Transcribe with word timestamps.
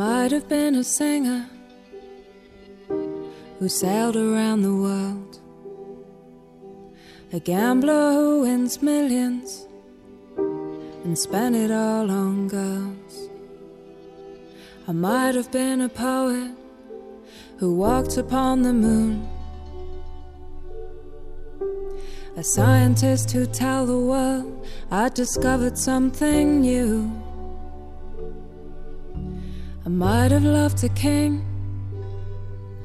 might 0.00 0.32
have 0.32 0.48
been 0.48 0.76
a 0.76 0.82
singer 0.82 1.44
who 3.58 3.68
sailed 3.68 4.16
around 4.16 4.62
the 4.62 4.74
world, 4.74 5.38
a 7.34 7.38
gambler 7.38 8.12
who 8.12 8.40
wins 8.40 8.80
millions 8.80 9.68
and 11.04 11.18
spent 11.18 11.54
it 11.54 11.70
all 11.70 12.10
on 12.10 12.48
girls. 12.48 13.28
I 14.88 14.92
might 14.92 15.34
have 15.34 15.52
been 15.52 15.82
a 15.82 15.90
poet 15.90 16.52
who 17.58 17.74
walked 17.74 18.16
upon 18.16 18.62
the 18.62 18.72
moon, 18.72 19.28
a 22.38 22.42
scientist 22.42 23.32
who 23.32 23.44
tell 23.44 23.84
the 23.84 23.98
world 23.98 24.66
I 24.90 25.10
discovered 25.10 25.76
something 25.76 26.62
new. 26.62 27.19
Might 29.98 30.30
have 30.30 30.44
loved 30.44 30.82
a 30.84 30.88
king 30.90 31.44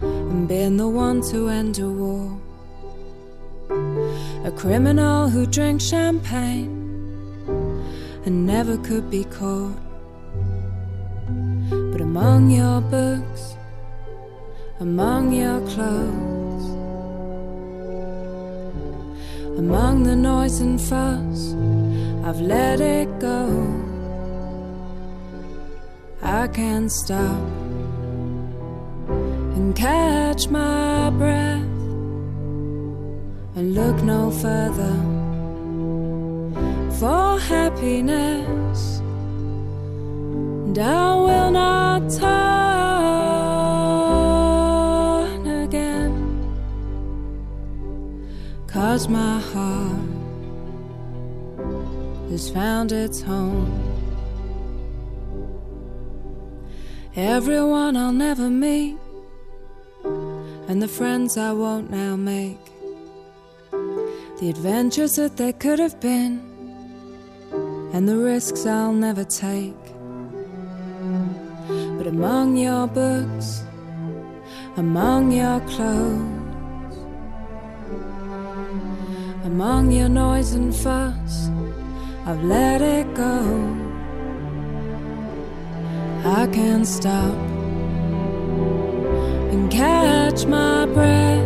and 0.01 0.47
been 0.47 0.75
the 0.75 0.88
one 0.88 1.21
to 1.29 1.50
end 1.50 1.77
a 1.77 1.88
war. 1.88 2.38
A 4.43 4.51
criminal 4.51 5.29
who 5.29 5.45
drinks 5.45 5.85
champagne 5.85 6.74
and 8.25 8.45
never 8.47 8.77
could 8.79 9.09
be 9.12 9.24
caught. 9.25 9.77
But 11.91 12.01
among 12.01 12.50
your 12.50 12.81
books, 12.81 13.55
among 14.79 15.31
your 15.31 15.62
clothes, 15.69 16.65
among 19.59 20.03
the 20.03 20.15
noise 20.15 20.59
and 20.59 20.81
fuss, 20.81 21.53
I've 22.25 22.41
let 22.41 22.81
it 22.81 23.19
go. 23.19 23.94
I 26.25 26.48
can't 26.48 26.91
stop 26.91 27.39
and 29.55 29.75
catch 29.75 30.48
my 30.50 31.12
breath 31.12 31.62
and 33.55 33.75
look 33.75 34.01
no 34.01 34.32
further 34.32 34.96
for 37.00 37.39
happiness. 37.39 38.98
And 40.65 40.79
I 40.79 41.15
will 41.15 41.51
not 41.51 42.10
turn 42.10 42.25
again, 45.63 46.13
cause 48.65 49.08
my 49.08 49.39
heart 49.39 50.01
has 52.32 52.50
found 52.50 52.91
its 52.91 53.22
home. 53.22 53.94
Everyone 57.17 57.95
I'll 57.95 58.12
never 58.12 58.50
meet, 58.50 58.98
and 60.03 60.81
the 60.81 60.88
friends 60.89 61.38
I 61.38 61.53
won't 61.53 61.89
now 61.89 62.17
make. 62.17 62.60
The 64.41 64.50
adventures 64.50 65.15
that 65.15 65.38
there 65.38 65.53
could 65.53 65.79
have 65.79 65.98
been, 66.01 66.41
and 67.93 68.05
the 68.05 68.17
risks 68.17 68.65
I'll 68.65 68.91
never 68.91 69.24
take. 69.24 69.81
But 71.98 72.07
among 72.07 72.57
your 72.57 72.86
books, 72.86 73.63
among 74.75 75.31
your 75.31 75.62
clothes, 75.62 76.98
among 79.45 79.93
your 79.93 80.10
noise 80.10 80.51
and 80.51 80.75
fuss, 80.75 81.50
I've 82.25 82.43
let 82.43 82.81
it 82.81 83.13
go. 83.13 83.85
I 86.25 86.48
can't 86.48 86.88
stop 86.88 87.36
and 89.51 89.72
catch 89.72 90.48
my 90.48 90.88
breath 90.88 91.46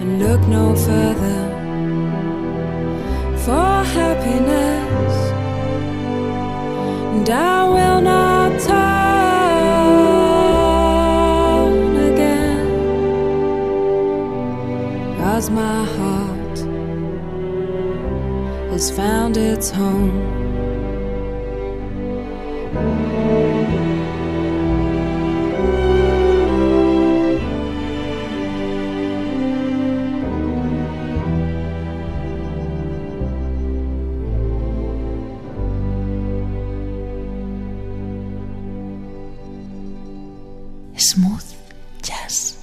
and 0.00 0.20
look 0.20 0.40
no 0.46 0.76
further 0.76 1.48
for 3.38 3.82
happiness. 3.98 5.14
And 7.12 7.28
I 7.28 7.68
will 7.68 8.00
not 8.02 8.60
turn 8.60 8.76
again, 12.12 12.68
my 15.52 15.84
heart 15.96 16.58
has 18.70 18.90
found 18.92 19.36
its 19.36 19.70
home. 19.70 20.39
Smooth 40.96 41.54
Jazz 42.02 42.59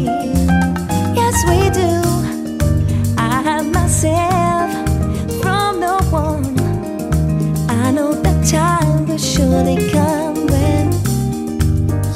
Yes, 0.00 1.36
we 1.48 1.68
do. 1.70 1.92
I 3.18 3.42
have 3.42 3.66
myself 3.70 4.72
from 5.42 5.80
no 5.80 5.98
one. 6.10 6.58
I 7.68 7.90
know 7.90 8.14
the 8.14 8.34
time 8.50 9.06
will 9.06 9.18
surely 9.18 9.90
come 9.90 10.46
when 10.46 10.92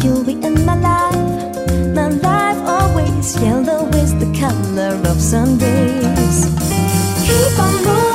you'll 0.03 0.25
be 0.25 0.33
in 0.33 0.65
my 0.65 0.79
life. 0.81 1.95
My 1.95 2.09
life 2.09 2.59
always 2.67 3.41
yellow 3.43 3.89
is 3.89 4.15
the 4.15 4.33
color 4.41 4.95
of 5.11 5.21
Sundays. 5.21 6.47
Keep 7.27 7.59
on 7.59 7.85
moving. 7.85 8.06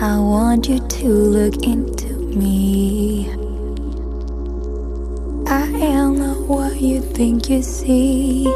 I 0.00 0.18
want 0.18 0.68
you 0.68 0.78
to 0.78 1.08
look 1.08 1.62
into 1.62 2.14
me. 2.14 3.28
I 5.46 5.66
am 5.66 6.18
not 6.18 6.38
what 6.48 6.80
you 6.80 7.00
think 7.02 7.50
you 7.50 7.62
see. 7.62 8.46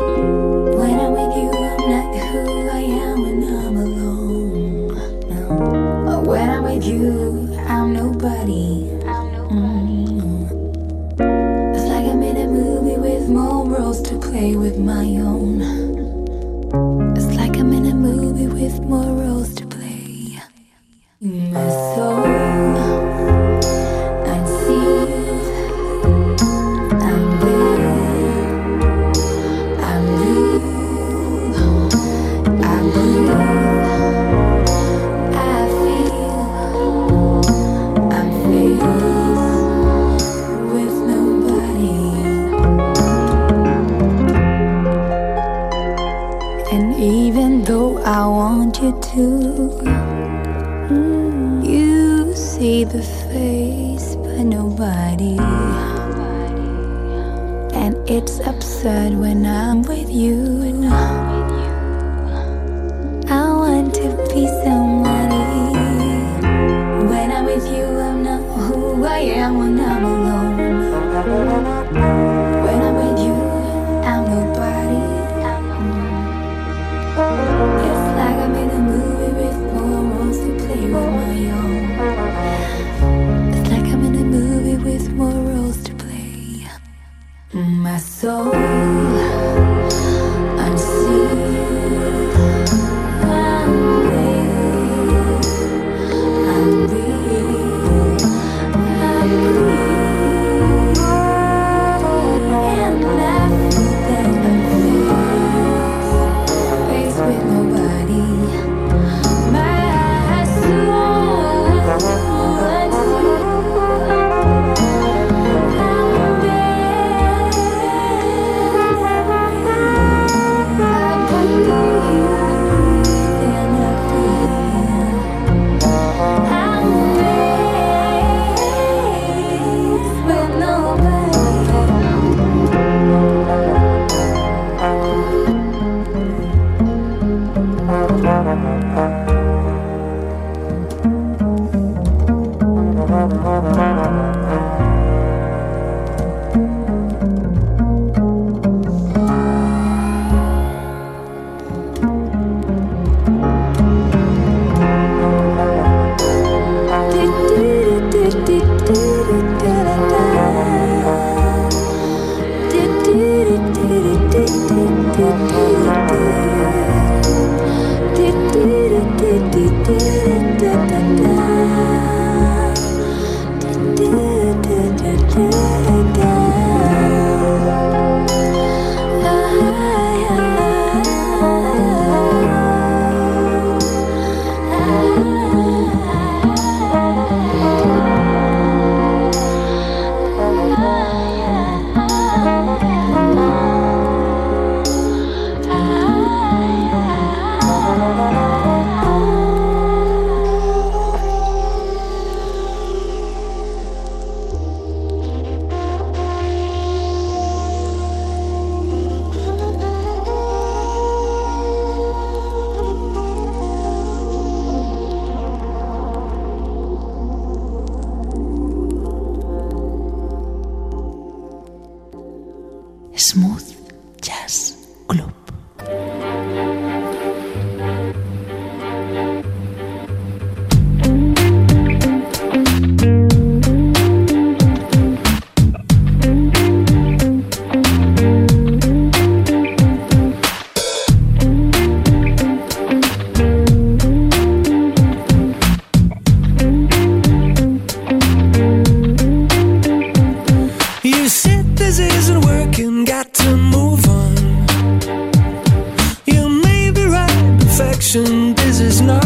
perfection, 258.13 258.55
this 258.55 258.81
is 258.81 259.01
not. 259.01 259.23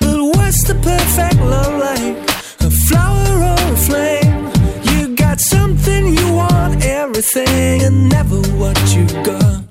But 0.00 0.22
what's 0.36 0.64
the 0.66 0.78
perfect 0.82 1.40
love 1.40 1.78
like? 1.80 2.16
A 2.60 2.70
flower 2.70 3.26
or 3.50 3.72
a 3.72 3.76
flame? 3.76 4.50
You 4.90 5.14
got 5.16 5.40
something 5.40 6.16
you 6.16 6.32
want, 6.32 6.84
everything, 6.84 7.82
and 7.82 8.08
never 8.08 8.40
what 8.58 8.78
you 8.94 9.06
got. 9.24 9.62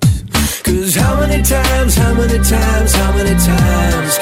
Cause 0.63 0.95
how 0.95 1.19
many 1.19 1.41
times, 1.43 1.95
how 1.95 2.13
many 2.13 2.39
times, 2.43 2.93
how 2.93 3.11
many 3.13 3.35
times? 3.39 4.20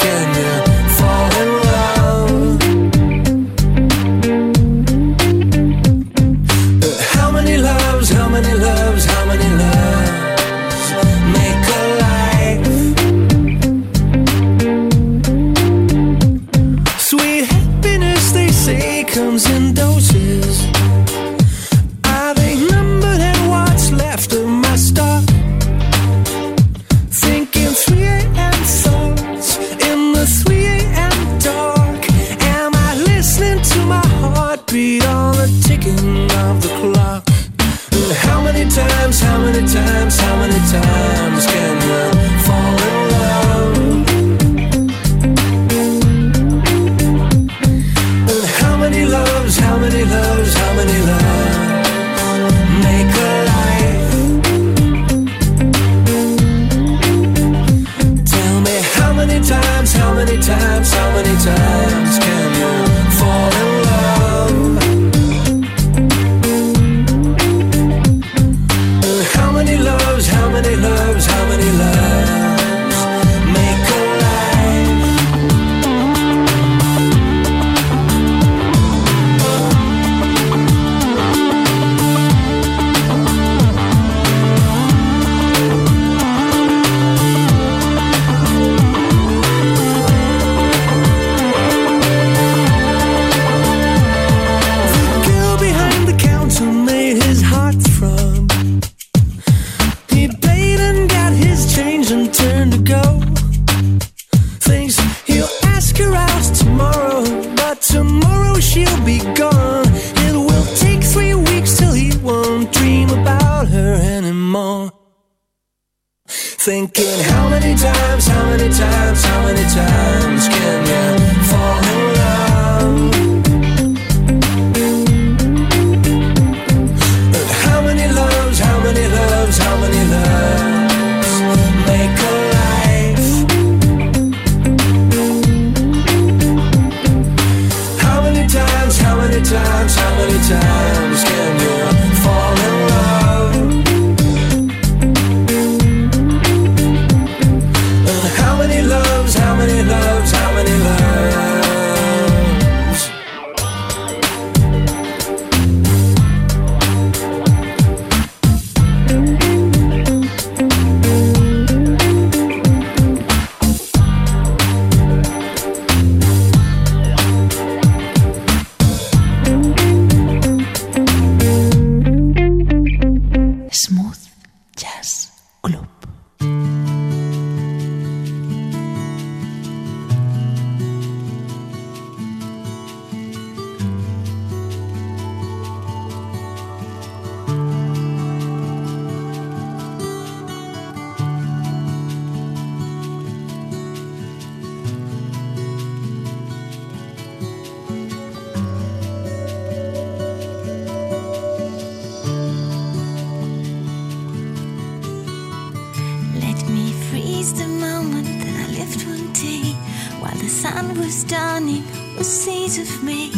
Freeze 207.50 207.60
the 207.60 207.68
moment 207.68 208.26
that 208.42 208.70
I 208.70 208.80
lived 208.80 209.06
one 209.08 209.32
day 209.34 209.74
while 210.20 210.36
the 210.38 210.50
sun 210.50 210.98
was 210.98 211.24
dawning 211.24 211.84
on 212.18 212.24
seas 212.24 212.78
of 212.78 213.04
May. 213.04 213.32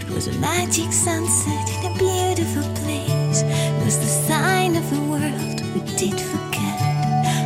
It 0.00 0.10
was 0.10 0.28
a 0.28 0.32
magic 0.38 0.92
sunset 0.92 1.68
in 1.76 1.92
a 1.92 1.98
beautiful 1.98 2.62
place. 2.82 3.42
It 3.42 3.84
was 3.84 3.98
the 3.98 4.12
sign 4.28 4.76
of 4.76 4.92
a 4.92 5.00
world 5.10 5.60
we 5.74 5.80
did 5.96 6.18
forget. 6.20 6.80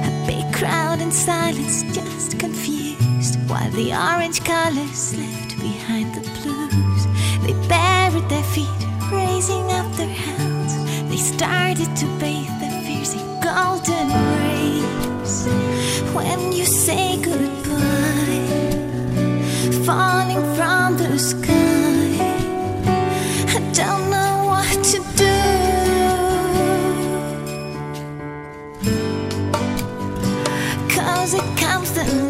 A 0.08 0.24
big 0.26 0.52
crowd 0.54 1.00
in 1.00 1.10
silence, 1.10 1.82
just 1.94 2.38
confused, 2.38 3.36
while 3.48 3.70
the 3.72 3.92
orange 3.92 4.42
colors 4.44 5.16
left 5.16 5.58
behind 5.60 6.14
the 6.14 6.24
blues. 6.40 7.02
They 7.44 7.54
buried 7.68 8.28
their 8.28 8.48
feet, 8.54 8.82
raising 9.12 9.70
up 9.72 9.90
their 9.96 10.14
hands. 10.26 10.72
They 11.10 11.16
started 11.16 11.94
to 11.96 12.06
bathe 12.18 12.54
their 12.60 12.82
fears 12.82 13.14
in 13.14 13.40
golden 13.40 14.08
rays. 14.08 14.49
When 16.12 16.52
you 16.52 16.64
say 16.64 17.16
goodbye, 17.22 18.48
falling 19.86 20.42
from 20.56 20.96
the 20.96 21.16
sky, 21.18 22.18
I 23.46 23.60
don't 23.72 24.10
know 24.10 24.44
what 24.50 24.84
to 24.92 24.98
do. 25.16 25.36
Cause 30.94 31.34
it 31.34 31.56
comes 31.56 31.92
the 31.92 32.29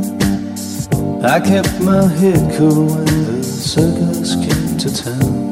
I 1.23 1.39
kept 1.39 1.79
my 1.81 2.07
head 2.07 2.57
cool 2.57 2.87
when 2.87 3.05
the 3.05 3.43
circus 3.43 4.33
came 4.33 4.77
to 4.79 4.91
town. 4.91 5.50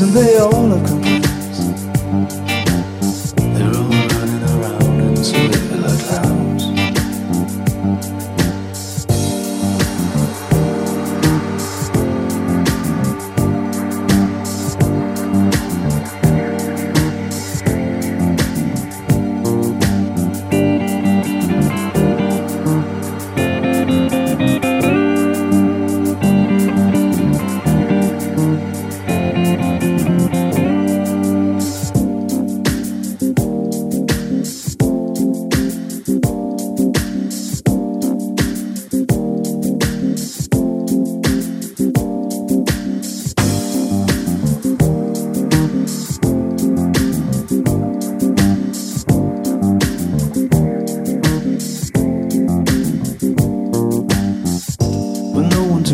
and 0.00 0.12
they 0.12 0.37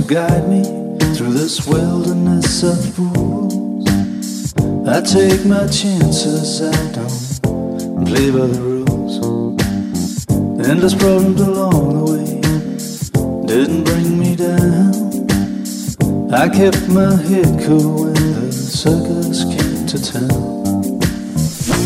guide 0.07 0.49
me 0.49 0.63
through 1.15 1.33
this 1.33 1.67
wilderness 1.67 2.63
of 2.63 2.95
fools. 2.95 3.89
I 4.87 5.01
take 5.01 5.47
my 5.47 5.67
chances, 5.69 6.61
I 6.61 6.93
don't 6.93 8.05
play 8.05 8.31
by 8.31 8.47
the 8.47 8.61
rules. 8.61 8.85
Endless 10.69 10.95
problems 10.95 11.41
along 11.41 11.95
the 11.97 12.05
way 12.13 12.41
didn't 13.47 13.85
bring 13.85 14.19
me 14.19 14.37
down. 14.37 14.93
I 16.33 16.49
kept 16.49 16.87
my 16.89 17.17
head 17.17 17.65
cool 17.65 18.05
when 18.05 18.15
the 18.15 18.53
circus 18.53 19.45
came 19.45 19.87
to 19.87 19.99
town. 20.03 21.01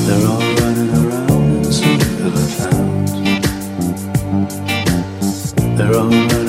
They're 0.06 0.26
all 0.26 0.42
running 0.60 0.90
around 1.06 1.66
in 1.66 1.72
circular 1.72 2.46
clowns. 2.56 3.12
They're 5.78 5.96
all 5.96 6.10
running 6.10 6.47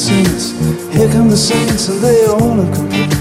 saints. 0.00 0.52
Here 0.96 1.10
come 1.12 1.28
the 1.28 1.36
saints, 1.36 1.88
and 1.88 2.00
they 2.00 2.24
all 2.24 2.56
have 2.56 2.74
complained. 2.74 3.19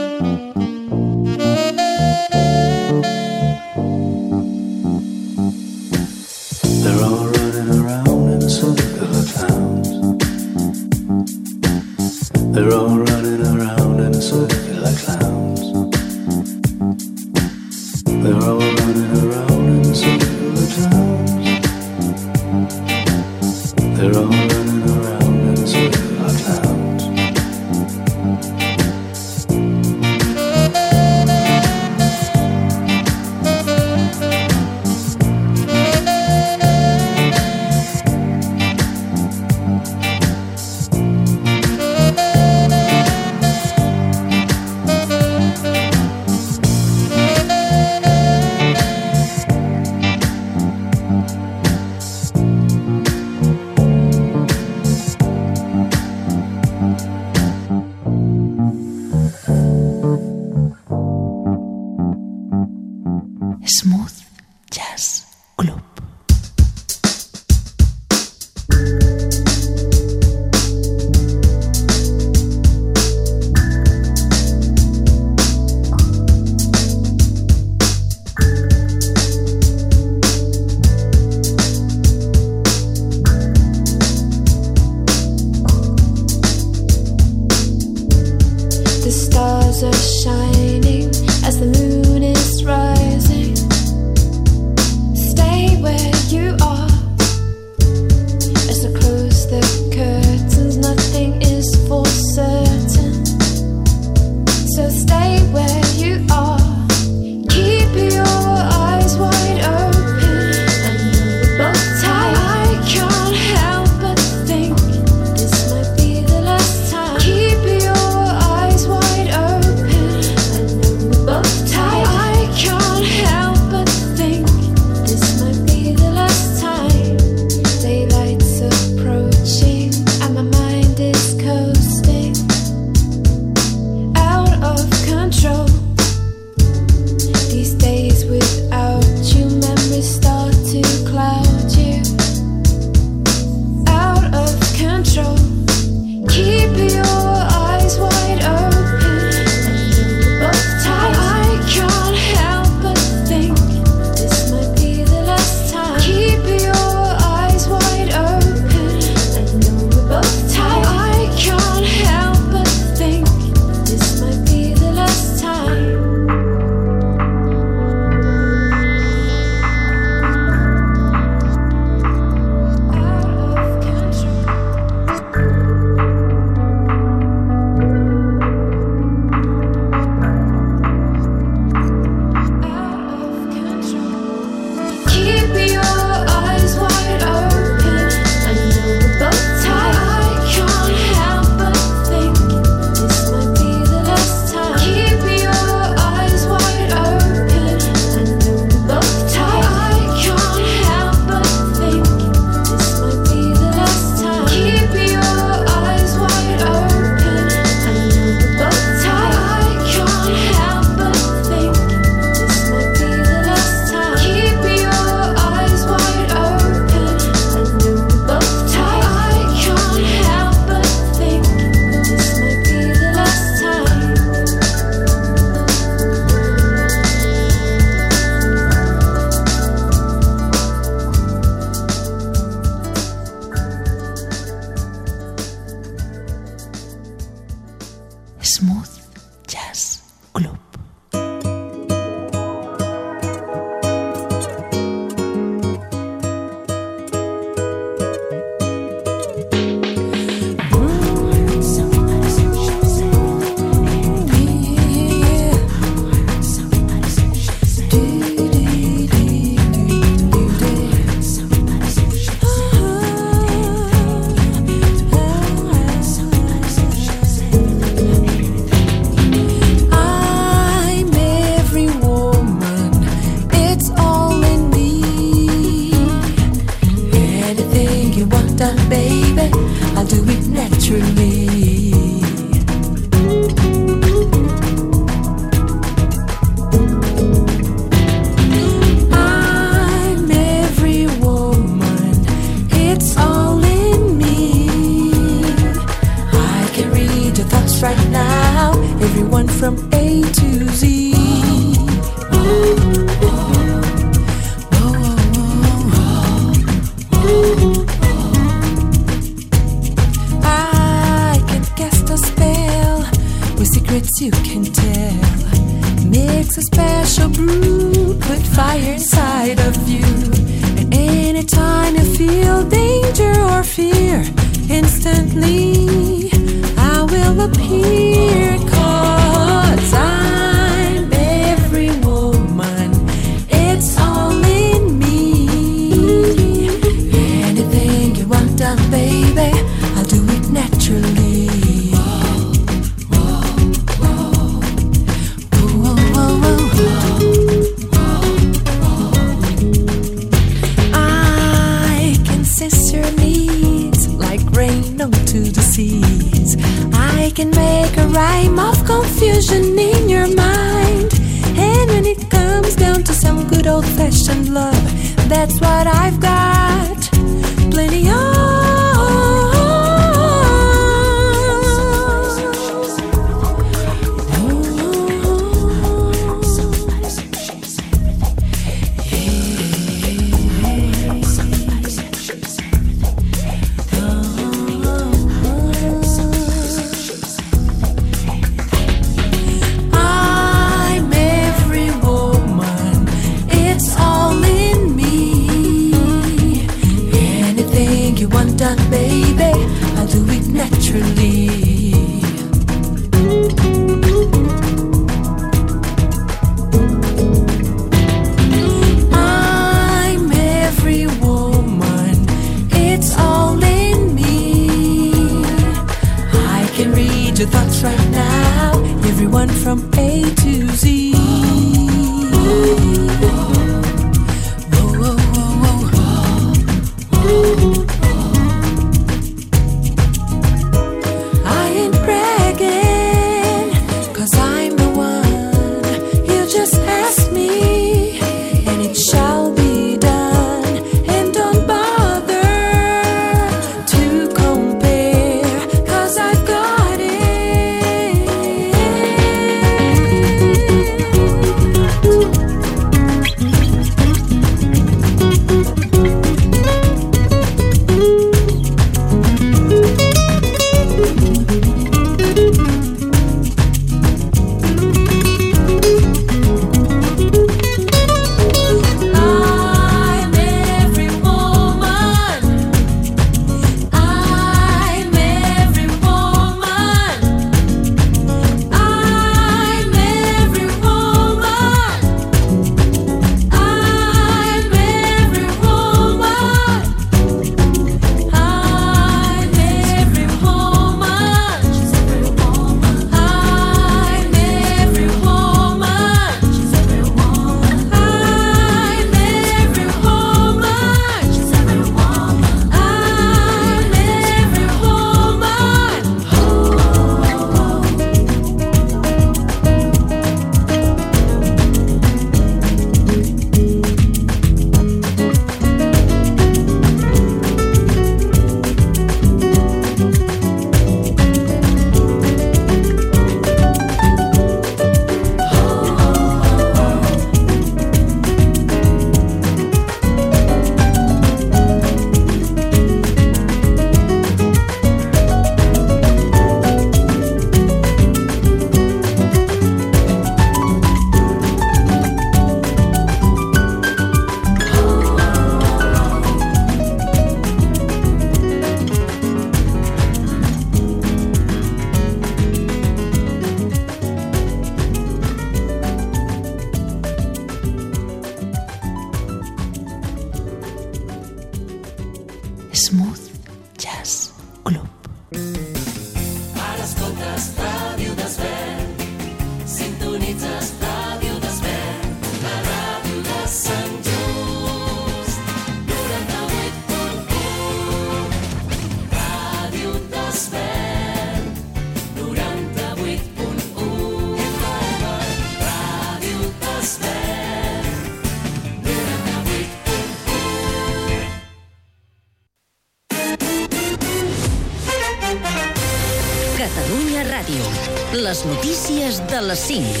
Les 599.41 599.55
5. 599.55 600.00